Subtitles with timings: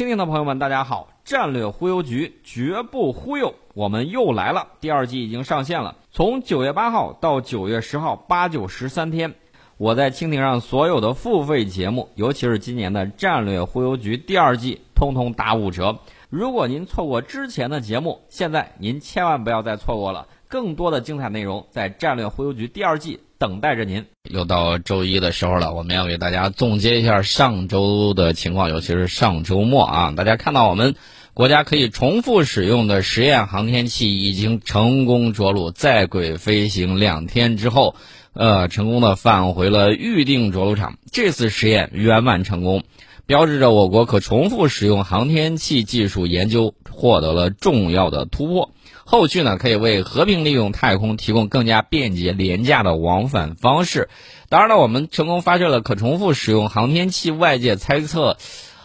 [0.00, 1.08] 蜻蜓的朋友们，大家好！
[1.26, 4.68] 战略忽悠局绝不忽悠，我们又来了。
[4.80, 9.34] 第二季已经上线了，从九月八号到九月十号，八九十三天，
[9.76, 15.98] 我在蜻蜓上所有的付费节目，尤其是今年的战略忽悠局第二季，通通打五折。
[16.30, 20.28] 如果您错过之前的节目，现在您千万不要再错过了。
[20.50, 24.04] 更多的精彩内容在战略忽悠局第二季等待着您。
[24.28, 30.96] 又到周一的时候了，我们要给大家总结一下上周的情况，尤其是上周末啊，大家看到我们
[31.34, 37.94] 国家可以重复使用的实验航天器已经成功着陆在轨飞行两天之后，
[38.32, 40.98] 呃，成功的返回了预定着陆场。
[41.12, 42.82] 这次实验圆满成功，
[43.26, 48.70] 标志着我国可重复使用航天器技术研究获得了重要的突破。
[49.04, 54.08] 后续呢，可以为和平利用太空提供更加便捷、廉价的往返方式。
[54.48, 58.36] 当然了，我们成功发射了可重复使用航天器，外界猜测，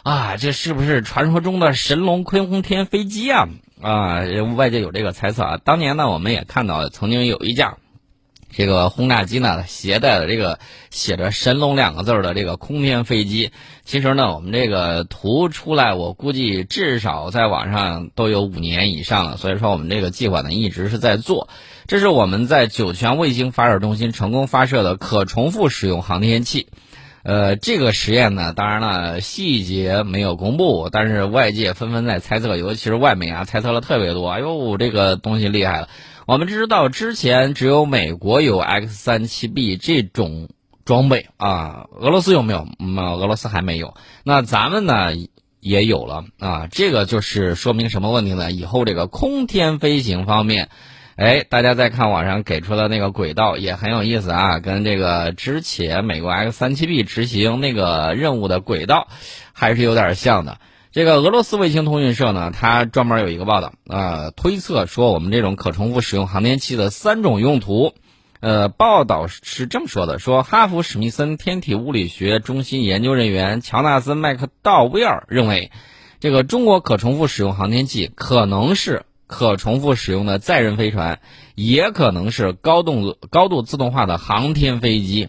[0.03, 3.47] 啊，这是不是传说中的神龙空天飞机啊？
[3.81, 4.21] 啊，
[4.55, 5.57] 外界有这个猜测啊。
[5.63, 7.77] 当年呢，我们也看到曾经有一架。
[8.49, 13.51] 这个轰炸机呢，携带的这个写着“神龙”两个字的这个空天飞机，
[13.83, 19.35] 其实呢，我们这个图出来，我估计至少在网上都有五年以上了。
[19.35, 21.49] 所以说，我们这个计划呢，一直是在做。
[21.87, 26.67] 这是我们在酒泉卫星发射中心成功发射的可重复使用航天器。
[27.23, 34.29] 呃，这个实验呢，当然了，细节没有公布，但是外界纷纷在猜测，尤其是外媒啊，猜测了特别多。
[34.29, 35.89] 哎呦，这个东西厉害了。
[36.27, 40.49] 我们知道之前只有美国有 X 三七 B 这种
[40.83, 42.67] 装备啊，俄罗斯有没有？
[42.79, 43.93] 嗯，俄罗斯还没有。
[44.23, 45.11] 那咱们呢
[45.59, 48.51] 也有了啊，这个就是说明什么问题呢？
[48.51, 50.69] 以后这个空天飞行方面，
[51.15, 59.09] 哎，大家再看网上给出的那个轨道也很有意思啊，跟这个之前美国 X 三七 B 执行那个任务的轨道
[59.53, 60.57] 还是有点像的。
[60.95, 67.93] 这个俄罗斯卫星通讯社呢，它专门有一个报道啊，推测说我们这种可重复使用航天器的三种用途。
[68.39, 75.69] 呃，报道是这么说的：说哈佛史密森天体物理学中心研究人员乔纳森麦克道威尔认为，
[76.21, 81.19] 这个中国可重复使用航天器可能是可重复使用的载人飞船，
[81.55, 85.27] 也可能是高动高度自动化的航天飞机。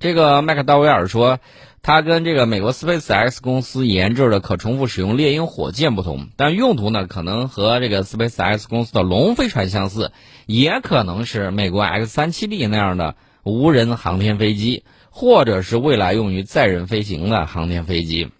[0.00, 1.38] 这个麦克道威尔说。
[1.82, 10.10] 它跟这个美国 SpaceX 公司研制的可重复使用猎鹰火箭不同，但用途呢可能和这个 SpaceX 公司的龙飞船相似，
[10.46, 13.14] 也可能是美国 X-37B 那样的
[13.44, 18.30] 无人航天飞机，或者是未来用于载人飞行的航天飞机。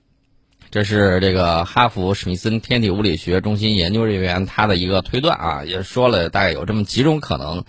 [0.73, 7.63] 这是这个哈佛史密森天体物理学中心研究人员他的一个推断啊，也说了大概有这么几种可能。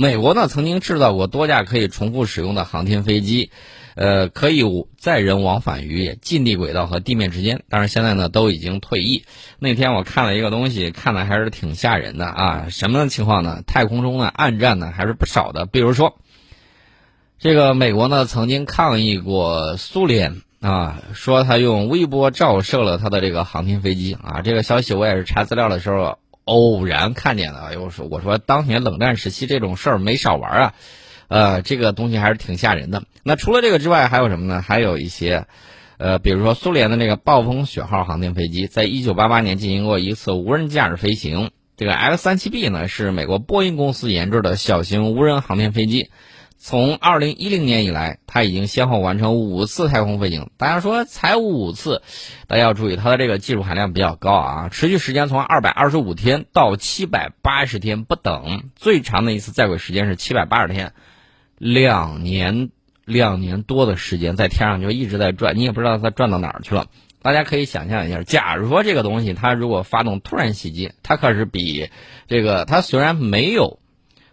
[0.00, 3.50] 美国呢曾经制造过多架可以重复使用的航天飞机。
[3.96, 4.62] 呃，可以
[4.96, 9.24] 载人往返于近地轨道和地面之间，但是现在呢都已经退役。
[9.58, 12.66] 那天我看了一个东西，看的还是挺吓人的啊！
[12.70, 13.62] 什么情况呢？
[13.66, 15.66] 太空中呢暗战呢还是不少的。
[15.66, 16.16] 比如说，
[17.38, 24.40] 这个美国呢曾经抗议过苏联啊，说他用微波照射了他的这个航天飞机啊。
[24.40, 26.18] 这个消息我也是查资料的时候
[26.50, 27.72] 偶然看见的。
[27.74, 30.74] 又说我说当年冷战时期这种事儿没少玩啊。
[31.28, 33.04] 呃，这个东西还是挺吓人的。
[33.22, 34.62] 那除了这个之外，还有什么呢？
[34.62, 35.46] 还有一些，
[35.96, 41.52] 呃，比如说苏联的那个暴风雪号航天飞机，在一九八八年进行过一次无人驾驶飞行。
[41.76, 46.10] 这个 X 三七 B 呢，是美国波音公司研制的小型无人航天飞机。
[46.62, 50.50] 从二零一零年以来，它已经先后完成五次太空飞行。
[50.58, 52.02] 大家说才五次，
[52.48, 60.92] 大家要注意，它的这个技术含量比较高啊，持续时间从二百二十五天到七百八十天不等，最长的一次在轨时间是七百八十天。
[61.56, 62.68] 两年
[63.06, 66.86] 两年多的时间在天上就一直在转，你也不知道它转到哪儿去了。
[67.22, 71.88] 大家可以想象一下，假如说这个东西它如果发动突然袭击，它可是比
[72.28, 73.79] 这个它虽然没有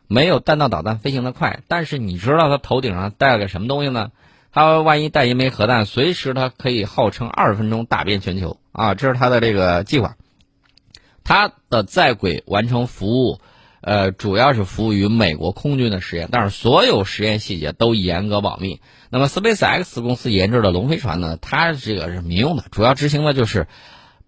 [0.07, 4.11] 没有弹道导弹飞行的快，但是你知道它头顶上带了个什么东西呢？
[4.51, 8.95] 它万一带一枚核弹，随时它可以号称二十分钟打遍全球啊！
[8.95, 10.15] 这是它的这个计划，
[11.23, 13.39] 它的在轨完成服务。
[13.79, 18.81] 呃，主要是服务于美国空军的实验，但是所有实验细节都严格保密。
[19.09, 21.37] 那么，SpaceX 公司研制的龙飞船呢？
[21.39, 23.67] 它这个是民用的，主要执行的就是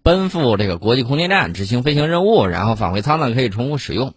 [0.02, 4.14] 奔赴这个国际空间站执行飞行任务，然后返回舱呢可以重复使用，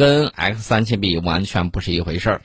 [0.00, 2.42] 跟 X-37B 完全不是一回事儿。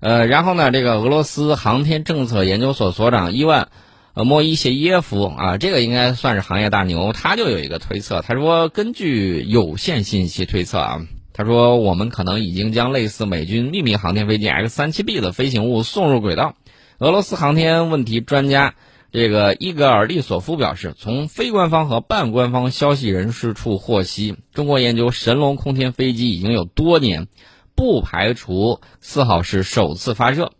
[0.00, 3.68] 呃，然后呢，这个俄罗斯航天政策研究所所长伊万
[4.14, 11.00] 呃莫伊谢耶夫啊，这个应该算是行业大牛，他就有一个推测，他说根据有限信息推测啊。
[11.34, 16.56] 他说：“我们可能已经将类似美军秘密航天飞机 X-37B 的飞行物送入轨道。”
[16.98, 18.74] 俄罗斯航天问题专家
[19.10, 27.26] 这个伊格尔利索夫表示，从非官方和半官方消息人士处获悉，中国研究神龙空天飞机已经有多年，
[27.74, 30.52] 不排除四号是首次发射。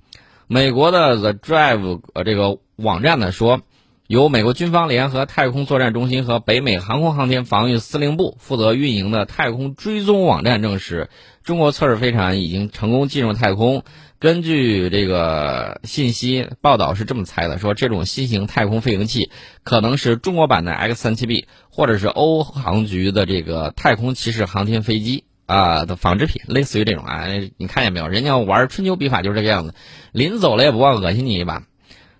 [0.47, 3.61] 美国的 The Drive 呃这个网站呢说，
[4.07, 11.11] 由美国军方联合太空作战中心和北美航空航天防御司令部负责运营的太空追踪网站证实，
[11.43, 13.85] 中国测试飞船已经成功进入太空。
[14.21, 19.31] 根据这个信息报道是这么猜的，说这种新型太空飞行器
[19.63, 27.29] 可能是中国版的 X 三七 B，或者是欧航局的这个太空骑士航天飞机啊的仿制品，类似于这种啊，
[27.59, 28.09] 你看见没有？
[28.09, 29.75] 人家玩春秋笔法就是这个样子，
[30.11, 31.63] 临走了也不忘恶心你一把，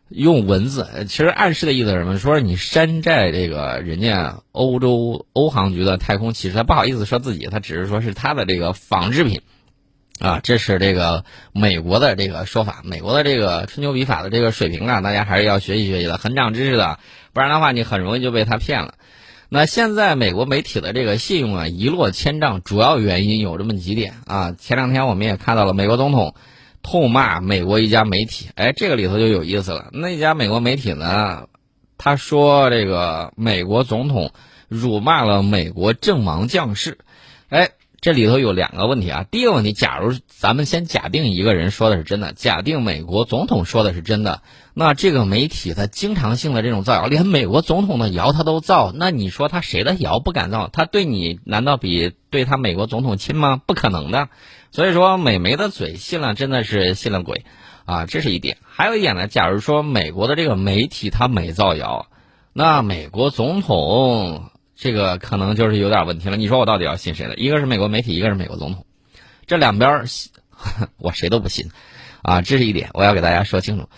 [0.09, 2.17] 用文字其实暗示的意思是什么？
[2.17, 9.41] 说你山寨这个人家欧洲欧航局的太空骑士，他不好意思说自己，他只是说是他的这个仿制品。
[10.21, 16.99] 啊，这是这个美国的这个说法，美国的这个春秋笔法的这个水平啊，大家还是要学习学习的，很长知识的，
[17.33, 18.95] 不然的话你很容易就被他骗了。
[19.49, 24.57] 那现在美国媒体的这个信用啊一落千丈，主要原因有这么几点啊。
[24.59, 26.35] 前两天我们也看到了美国总统
[26.83, 29.91] 痛骂美国一家媒体，哎，这个里头就有意思了。
[29.93, 31.47] 那家美国媒体呢，
[31.97, 34.33] 他说这个美国总统
[34.69, 36.99] 辱骂了美国阵亡将士，
[37.51, 37.71] 哎。
[38.01, 39.27] 这里头有两个问题啊。
[39.29, 44.43] 第一个问题，假如咱们先假定一个人说的是真的，假定美国总统说的是真的，
[44.73, 50.69] 那这个媒体他经常性的这种造谣，连美国总统的谣他都造，那你说他谁的谣不敢造？
[50.69, 53.61] 他对你难道比对他美国总统亲吗？
[53.67, 54.29] 不可能的。
[54.71, 57.45] 所以说，美媒的嘴信了真的是信了鬼
[57.85, 58.59] 啊，这是一点。
[58.63, 62.07] 还有一点呢，假如说美国的这个媒体他没造谣，
[62.53, 64.51] 那美国总统。
[64.81, 66.37] 这个可能就是有点问题了。
[66.37, 67.35] 你说我到底要信谁的？
[67.35, 68.87] 一个是美国媒体，一个是美国总统，
[69.45, 70.05] 这两边
[70.99, 71.73] 我谁都不信，
[72.23, 73.89] 啊，这是一点我要给大家说清楚。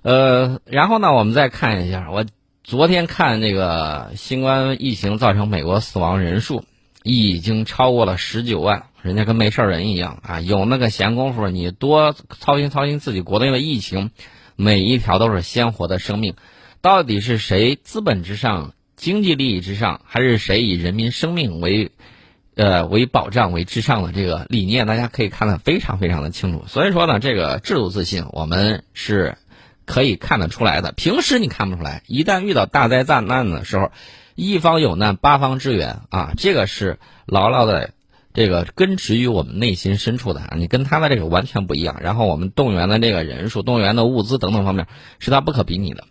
[0.00, 2.24] 呃，然后呢，我们再看一下，我
[2.62, 6.64] 昨天看那个新冠疫情造成美国死亡人数
[7.02, 14.10] 已经超过了十九万，人家跟没事人一样啊，有那个闲工夫，你多操心操心自己国内的疫情，
[14.56, 16.34] 每一条都是鲜活的生命，
[16.80, 18.72] 到底是谁资本之上？
[19.04, 21.90] 经济利益之上，还是谁以人民生命为，
[22.54, 26.64] 呃为保障为至上的这个理念，大家可以看得非常非常的清楚。
[26.66, 29.36] 所以说呢，这个制度自信我们是
[29.84, 30.92] 可以看得出来的。
[30.92, 33.92] 平时你看不出来，一旦遇到大灾大难的时候，
[34.36, 37.90] 一方有难八方支援啊，这个是牢牢的
[38.32, 40.50] 这个根植于我们内心深处的。
[40.56, 41.98] 你跟他的这个完全不一样。
[42.00, 44.86] 然后我们动员的这个人数、动员的物资等等方面，
[45.18, 46.06] 是他不可比拟的。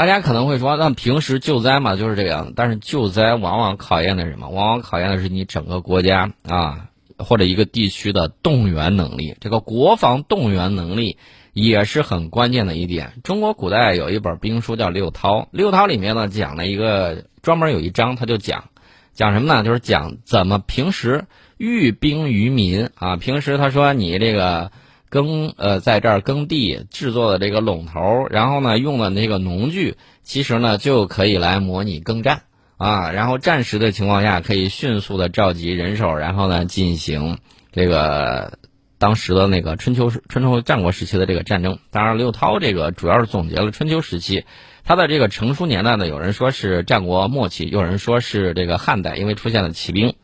[0.00, 2.54] 大家可能会说，那平时救灾嘛就是这个样子。
[2.56, 4.48] 但是救灾往往考验的是什么？
[4.48, 6.88] 往往考验的是你整个国家啊，
[7.18, 9.36] 或者一个地区的动员能力。
[9.40, 11.18] 这个国防动员能力
[11.52, 13.12] 也是很关键的一点。
[13.24, 18.70] 中国古代有一本兵书叫《六韬》，《六韬》里面呢讲了一个专门有一章，他就讲
[19.12, 19.62] 讲什么呢？
[19.62, 21.26] 就是讲怎么平时
[21.58, 23.18] 寓兵于民啊。
[23.18, 24.72] 平时他说你这个。
[25.10, 32.42] 耕呃，在这儿耕地制作的这个垄头，然后呢，用的那个农具，其实呢就可以来模拟耕战
[32.76, 33.10] 啊。
[33.10, 37.38] 然后战时的情况下，可以迅速的召集人手，然后呢进行
[37.72, 38.58] 这个
[38.98, 41.80] 当时的那个春秋、春秋战国时期的这个战争。
[41.90, 44.44] 当然，刘涛这个主要是总结了春秋时期，
[44.84, 50.14] 它的这个成书年代呢，有人说是战国末期，有人说是这个汉代，因为出现了骑兵。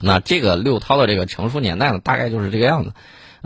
[0.00, 2.94] 那这个六韬的这个成书年代呢，大概就是这个样子。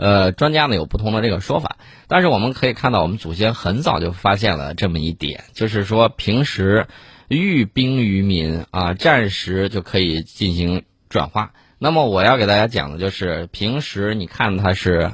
[0.01, 1.77] 呃，专家呢有不同的这个说法，
[2.07, 6.87] 但是我们可以看到，我们祖先很早就发现了这么一点，就是说平时
[7.27, 11.53] 寓兵于民啊，战时就可以进行转化。
[11.77, 15.11] 那么我要给大家讲的就是，平时你看他是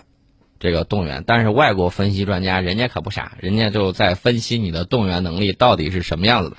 [0.57, 6.57] 这个动员，但是外国分析专家人家可不傻，人家就在分析你的动员能力到底是什么样子的。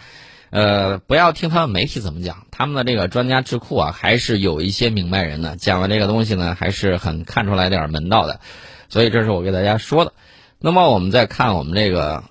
[0.50, 8.40] 呃，不要听他们媒体怎么讲，他们的这个专家智库啊，还是有一些明白人的，讲的这个东西呢，还是很看出来点门道的，
[8.88, 10.12] 所以这是我给大家说的。
[10.58, 12.24] 那么我们再看我们这个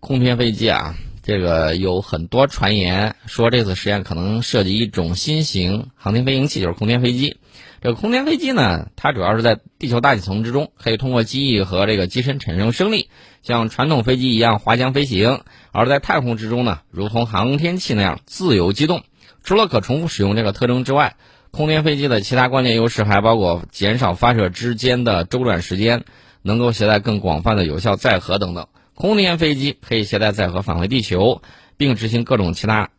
[0.00, 7.38] 空天飞机啊，这个有很多传言说这次实验可能涉及一种新型航天飞行器，就是空天飞机。
[7.82, 13.10] 这个空天飞机呢，它主要是在地球大气层之中，可以通过机翼和这个机身产生升力，
[13.42, 15.40] 像传统飞机一样滑翔飞行；
[15.72, 19.02] 而在太空之中呢，如同航天器那样自由机动。
[19.42, 21.16] 除了可重复使用这个特征之外，
[21.50, 26.04] 空天飞机的其他关键优势还包括减少发射之间的周转时间，
[26.42, 28.68] 能够携带更广泛的有效载荷等等。
[28.94, 31.42] 空天飞机可以携带载荷返回地球，
[31.76, 32.90] 并执行各种其他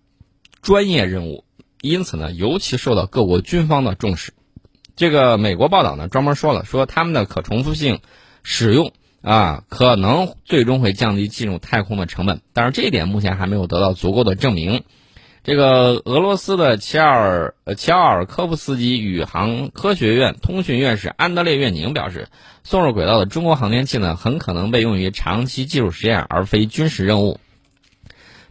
[0.61, 1.45] 专业任务，
[1.79, 4.33] 因此呢，尤其受到各国军方的重视。
[4.95, 7.99] 这个美国报道呢，专门说了，说他们的可重复性
[8.43, 14.83] 使用啊，可能最终会降低进入太空的成本，但是这一点目前还没有得到足够的证明。
[15.43, 22.29] 这个俄罗斯的切尔切尔科夫斯基宇航科学院通讯院士安德烈月宁表示，
[22.63, 27.39] 送入轨道的中国航天器呢，很可能被用于长期技术实验，而非军事任务。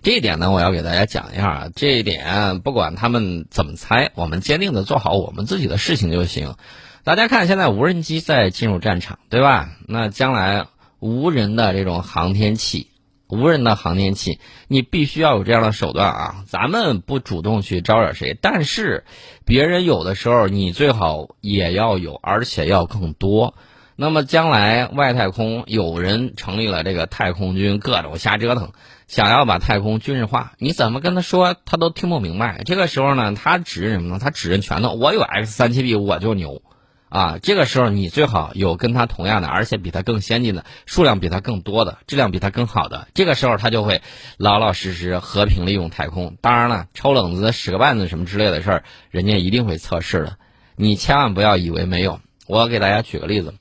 [0.02, 1.68] 这一点呢，我要给大家讲一下啊。
[1.74, 6.56] 这一点不管他们怎么猜，我们坚定的做好我们自己的事情就行。
[7.04, 9.70] 大家看，现在无人机在进入战场，对吧？
[9.86, 10.66] 那将来
[10.98, 12.88] 无人的这种航天器。
[13.28, 16.44] 无人的航天器，你必须要有这样的手段啊！
[16.46, 19.04] 咱们不主动去招惹谁，但是
[19.46, 23.54] 别人有的时候，你最好也要有，而且要更多。
[23.96, 28.72] 那么将来外太空有人成立了这个太空军，各种瞎折腾，
[29.12, 32.62] 想要把太空军事化，你怎么跟他说，他都听不明白。
[32.64, 34.18] 这个时候呢，他指认什么呢？
[34.18, 36.62] 他指认拳头，我有 X 三七 B，我就牛。
[37.10, 43.06] 啊，这个时候你最好有跟他同样的，而且比他更先进的，数量比他更多的，质量比他更好的。
[43.12, 44.00] 这个时候他就会
[44.38, 46.38] 老老实实和平利用太空。
[46.40, 50.38] 当然了，抽冷子、使个绊子什么之类的事儿，人家一定会测试的。
[50.74, 52.20] 你千万不要以为没有。
[52.46, 53.52] 我给大家举个例子，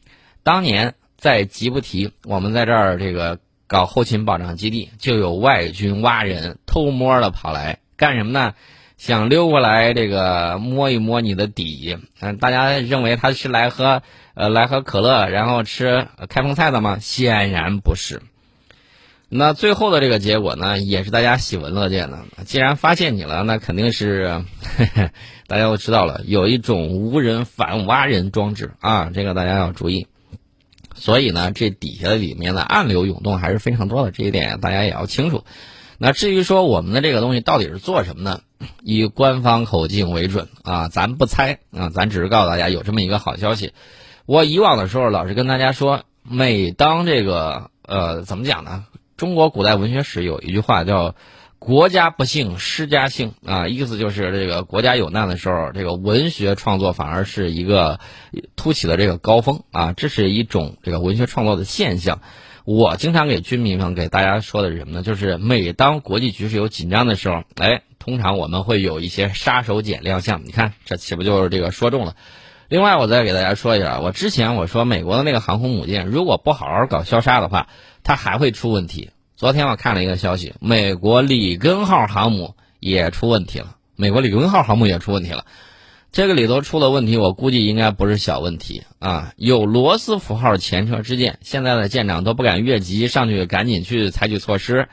[0.44, 3.40] 当年在吉布提，我们在这儿这个
[3.72, 8.54] 搞后勤保障基地，就有外军挖人偷摸的跑来干什么呢？
[8.98, 16.98] 想溜过来，这个摸一摸你的底，嗯，大家认为他是来喝，呃，来喝可乐，然后吃开封菜的吗？
[17.00, 18.22] 显然不是。
[19.30, 22.20] 那最后的这个结果呢，也是大家喜闻乐见的。
[22.44, 24.44] 既然发现你了，那肯定是，
[25.48, 30.08] 大家都知道了，有一种无人反挖人装置啊，这个大家要注意。
[30.96, 35.44] 所以呢，这底下里面的暗流涌动还是非常多的，这一点大家也要清楚。
[35.98, 38.42] 那至于说我们的这个东西到底是做什么呢？
[38.84, 43.74] 以官方口径为准啊，咱不猜啊，咱只是告诉大家有这么一个好消息。
[44.26, 48.86] 我以往的时候老是跟大家说，每当这个呃怎么讲呢？
[49.18, 51.16] 中国古代文学史有一句话叫
[51.64, 58.00] “国家不幸，诗家幸”啊，意思就是这个国家有难的时候，这个文学创作反而是一个
[58.56, 62.20] 突起的这个高峰啊，这是一种这个文学创作的现象。
[62.66, 65.04] 我经常给军民们给大家说的是什么呢？
[65.04, 67.84] 就是每当国际局势有紧张的时候，哎。
[68.00, 72.16] 通常我们会有一些杀手锏亮相，你看这岂不就是这个说中了？
[72.68, 77.68] 另外，我再给大家说一下，我之前我说美国的那个航空母舰如果不好好搞消杀的话，
[78.02, 79.12] 它还会出问题。
[79.42, 85.48] 昨天我看了一个消息，美国里根号航母也出问题了，美国里根号航母也出问题了。
[86.12, 89.34] 这个里头出了问题，我估计应该不是小问题啊！
[89.38, 94.90] 有罗斯福号前车之鉴，现在的舰长都不敢越级上去，赶紧去采取措施。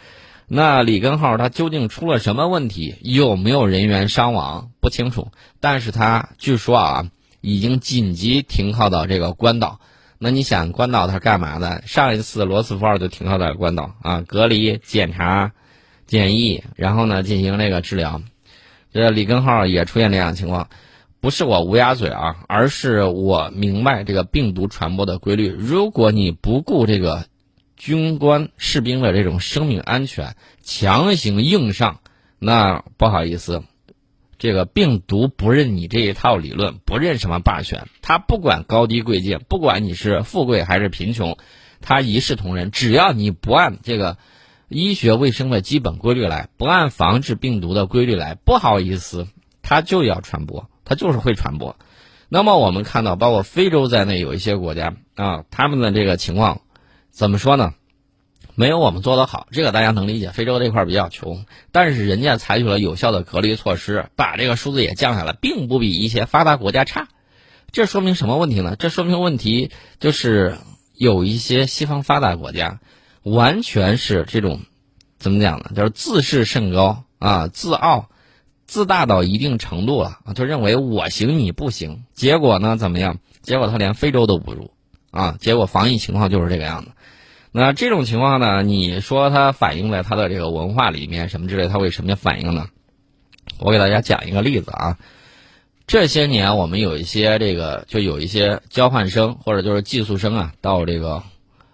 [0.47, 2.95] 那里根号它究竟出了什么问题？
[3.03, 4.71] 有没有人员伤亡？
[4.81, 5.29] 不清楚。
[5.61, 7.11] 但是它据说啊，
[7.43, 9.79] 已经紧急停靠到这个关岛。
[10.19, 11.83] 那你想，关岛它干嘛的？
[11.87, 15.53] 上一次罗斯福号就停靠在关岛啊，隔离、检查、
[16.07, 18.21] 检疫，然后呢进行那个治疗。
[18.93, 20.69] 这里根号也出现这样情况，
[21.21, 25.49] 不是我乌鸦嘴啊，而是我明白这个病毒传播的规律。
[25.49, 27.27] 如果你不顾这个。
[27.81, 30.35] 军官士兵的这种生命安全，
[30.65, 32.01] 强行硬上，
[32.41, 33.63] 那不好意思，
[34.39, 41.37] 这个病毒不认你这一套理论，不认什么霸权，他不管高低贵贱，不管你是富贵还是贫穷，
[41.81, 42.71] 他一视同仁。
[42.71, 44.17] 只要你不按这个
[44.69, 49.27] 医学卫生的基本规律来，不按防治病毒的规律来，不好意思，
[49.61, 51.77] 他就要传播，他就是会传播。
[52.29, 56.61] 那么我们看到，包括非洲在内有一些国家啊，他们的这个情况。
[57.11, 57.75] 怎么说呢？
[58.59, 60.33] 没有我们做得好，这个大家能理解。
[60.33, 67.07] 非洲这块比较穷，但是人家采取了有效的隔离措施，把这个数字也降下来，并不比一些发达国家差。
[67.71, 68.75] 这说明什么问题呢？
[68.77, 70.57] 这说明问题就是
[70.93, 72.81] 有一些西方发达国家，
[73.23, 74.63] 完全是这种
[75.21, 75.71] 怎么讲呢？
[75.77, 78.09] 就是自视甚高啊，自傲、
[78.67, 82.03] 自大到一定程度了就认为我行你不行。
[82.13, 83.21] 结果呢，怎么样？
[83.41, 84.73] 结果他连非洲都不如。
[85.13, 86.91] 啊，结果防疫情况就是这个样子。
[87.51, 88.63] 那这种情况呢？
[88.63, 92.67] 你说它反映在它的这个文化里面什么之类，它会什么反应呢？
[93.59, 94.99] 我给大家讲一个例子啊。
[95.87, 101.23] 这些年我们有一些这个，就有一些交换生或者就是寄宿生啊，到这个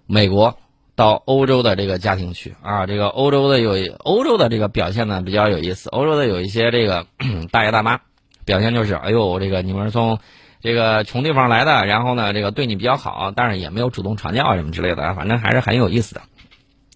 [0.06, 0.56] 美国、
[0.94, 2.86] 到欧洲的这个家庭去啊。
[2.86, 5.88] 这个欧洲的有欧洲的这个表现呢比较有意思。
[5.90, 7.06] 欧洲的有一些这个
[7.50, 8.00] 大爷大妈，
[8.44, 10.18] 表现就是，哎呦，这个你们从。
[10.64, 16.22] 这个穷地方来的，然后呢，这个对你比较好，但是也没有主动传教什么之类的，反正还是很有意思的。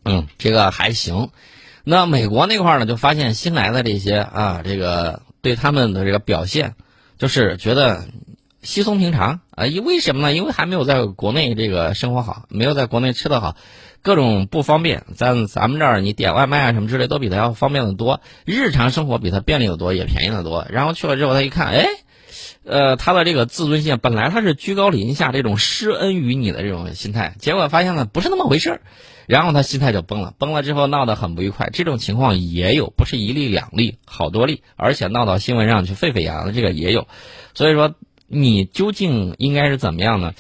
[0.06, 1.28] 嗯，这个还行。
[1.84, 6.76] 那美国那块呢，就发现新来的这些啊，这个对他们的这个表现，
[7.18, 8.06] 就是觉得
[8.62, 10.32] 稀松平常啊，因为什么呢？
[10.32, 13.54] 因为还没有在国内这个生活好，没有在国内吃的好，
[14.00, 15.04] 各种不方便。
[15.14, 20.66] 咱咱们这儿你点外卖啊什么之类都比他要方便的多，日常生活比他便利的多，也便宜的多。
[20.70, 21.84] 然后去了之后，他一看，哎，
[22.68, 28.80] 呃，他的这个自尊心本来他是居高临下这种施恩于你的这种心态，结果发现呢不是那么回事儿，
[29.26, 31.70] 然后他心态就崩了，崩了之后闹得很不愉快。
[31.72, 37.08] 这种情况也有，不是一例两例，好多例，而且闹到新闻上去沸沸扬扬的这个也有。
[37.54, 37.94] 所以说。
[38.30, 40.34] 你究竟应该是怎么样呢？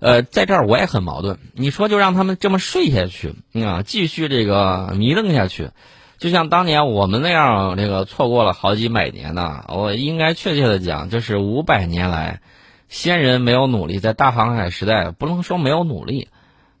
[0.00, 1.38] 呃，在这儿我也很矛盾。
[1.52, 3.32] 你说就让他们这么睡下去
[3.64, 5.70] 啊，继续这个迷瞪下去，
[6.18, 9.64] 就像当年我们那样，这个错过了好几百年呢。
[9.68, 12.40] 我应该确切的讲，就是五百年来，
[12.88, 16.28] 先人没有努力，在大航海时代不能说没有努力，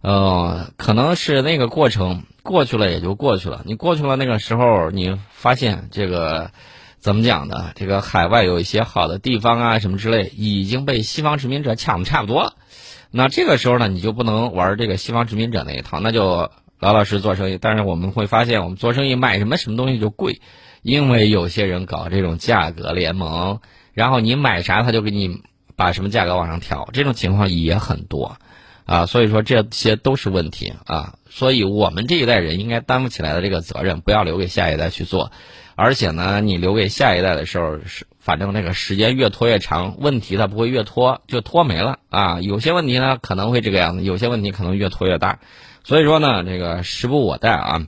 [0.00, 3.62] 呃，可能是那个过程过去了也就过去了。
[3.64, 6.50] 你过去了那个时候，你发现这个。
[7.00, 7.70] 怎么讲呢？
[7.76, 12.54] 这个海外有一些好的地方啊，什么之类，已经被西方殖民者抢的差不多了。
[13.12, 17.58] 那这个时候呢，你就不能玩这个西方殖民者那一套，那就老老实做生意。
[17.60, 20.40] 但是我们会发现，我们做生意买什么什么东西就贵，
[20.82, 23.60] 因为有些人搞这种价格联盟，
[23.92, 25.42] 然后你买啥他就给你
[25.76, 28.36] 把什么价格往上调，这种情况也很多
[28.84, 29.06] 啊。
[29.06, 31.14] 所以说这些都是问题啊。
[31.30, 35.30] 所以我们这一代人应该担负起来的这个责任，不要留给下一代去做。
[35.74, 42.40] 而且呢，你留给下一代的时候，是反正那个时间越拖越长，问题它不会越拖就拖没了啊。
[42.40, 45.38] 有些问题呢可能会这个样子，有些问题可能越拖越大。
[45.88, 47.86] 所以说呢，这个时不我待啊，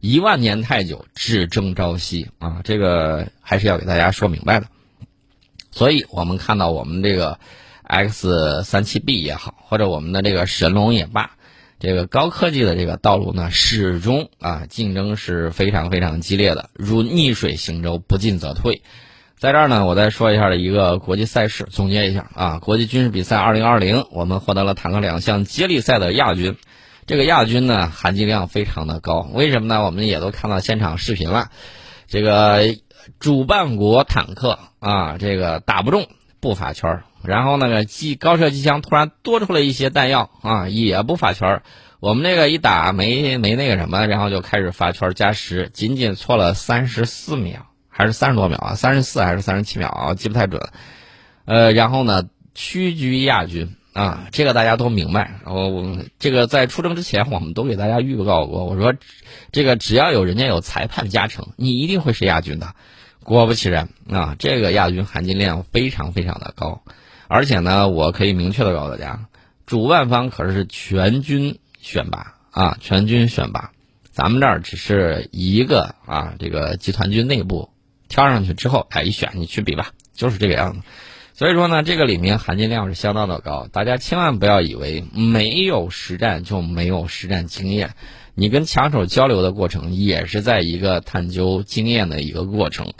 [0.00, 4.66] 一万年太久，只争朝夕啊，这个还是要给大家说明白的。
[5.70, 7.38] 所以我们看到我们这个
[7.82, 11.32] X 三七 B 也好，或者我们的这个神龙也罢。
[11.78, 18.80] 这个高科技的这个道路呢，始终啊竞争是非常非常激烈的，如逆水行舟，不进则退。
[19.36, 26.56] 在这儿呢，我再说一下的一个国际赛事，总结一下啊，国际军事比赛2020，我们获得了坦克两项接力赛的亚军。
[27.06, 29.84] 这个亚军呢，含金量非常的高，为什么呢？
[29.84, 31.50] 我们也都看到现场视频了，
[32.06, 32.76] 这个
[33.18, 36.08] 主办国坦克啊，这个打不中
[36.40, 37.04] 不发圈儿。
[37.22, 41.62] 然后那个机高射机枪突然多出来一些弹药啊，也不发圈儿。
[42.00, 48.74] 我们那个一打没没那个什么，然后就开始发圈加时，仅仅错了三十四秒还是三十多秒啊？
[48.74, 50.14] 三十四还是三十七秒啊？
[50.14, 50.60] 记不太准。
[51.46, 52.24] 呃，然后呢，
[52.54, 55.38] 屈居亚军啊，这个大家都明白。
[55.46, 58.92] 我我这个在出征之前，我们都给大家预告过，我说
[59.52, 62.74] 这个只要有人家有裁判加成，你一定会是亚军的。
[63.22, 66.82] 果不其然啊，这个亚军含金量非常非常的高。
[67.28, 69.26] 而且呢，我可以明确的告诉大家，
[69.64, 73.70] 主办方可是全军选拔啊，全军选拔，
[74.10, 77.70] 咱们这儿只是一个啊，这个集团军内部
[78.08, 80.80] 挑上去之后，哎，一选你去比吧，就是这个样子。
[81.34, 87.90] 所以说呢，这个里面含金量是相当的高，大家千万不要以为没有实战就没有实战经验，
[88.34, 92.92] 你跟枪手交流的过程也是在一个探究经验的一个过程。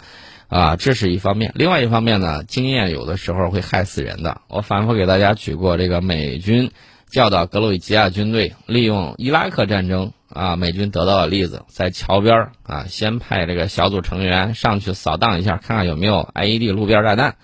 [0.47, 1.51] 啊，这是一方面。
[1.55, 4.41] 另外一方面呢，经验有的时候会害死人的。
[4.47, 6.69] 我反复给大家举过这个美军
[7.09, 17.37] 教导格鲁吉亚军队利用伊拉克战争啊，美军得到的例子，在桥边啊，先派这个小组成员上去扫荡一下，看看有没有 IED 路边炸弹。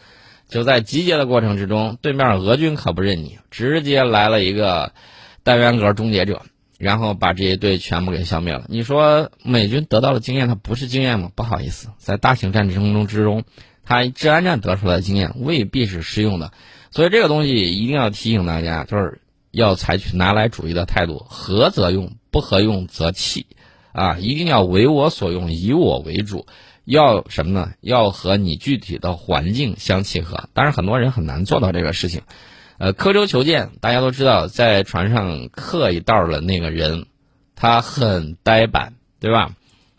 [0.52, 4.94] 就在集结的过程之中，对面俄军可不认你，直接来了一个
[5.42, 6.44] 单元格终结者。
[6.78, 8.66] 然后把这一队全部给消灭了。
[8.68, 11.30] 你说美军得到了经验，它不是经验吗？
[11.36, 13.44] 不好意思，在大型战争中之中，
[13.86, 16.52] 它治安战得出来的经验未必是适用的。
[16.90, 23.46] 所以这个东西一定要提醒大家，就是要采取拿来主义的态度，合则用，不合用则弃。
[23.92, 26.48] 啊，一定要为我所用，以我为主。
[26.84, 27.74] 要什么呢？
[27.82, 30.50] 要和你具体的环境相契合。
[30.54, 32.22] 当然，很多人很难做到这个事情。
[32.78, 37.06] 呃，刻舟求剑，大家都知道，在船上刻一道儿的那个人，
[37.56, 39.54] 他很呆板，对吧？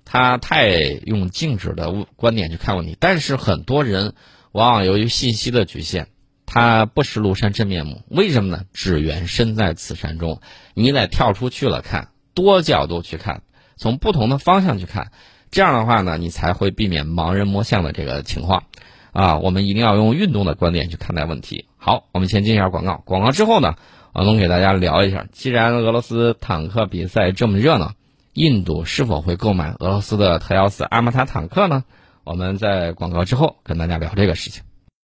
[0.04, 2.96] 他太用静止的观点去看问题。
[2.98, 4.14] 但是很多人
[4.50, 6.08] 往往由于信息的局限，
[6.44, 8.02] 他不识庐山真面目。
[8.08, 8.64] 为什么呢？
[8.74, 10.40] 只缘身在此山中。
[10.74, 13.42] 你得跳出去了看，多角度去看，
[13.76, 15.12] 从不同的方向去看，
[15.52, 18.64] 这样的话呢，你才会避免盲人摸象的这个情况。
[19.12, 21.66] 啊，我们一定要用运动的观点去看待问题。
[21.76, 23.02] 好，我们先进一下广告。
[23.04, 23.74] 广告之后呢，
[24.14, 27.92] 我们给大家聊一下，既然俄罗斯坦克比赛这么热闹，
[28.32, 31.84] 印度是否会购买俄罗斯的特幺四阿玛塔坦克呢？
[32.24, 34.62] 我们在广告之后跟大家聊这个事情。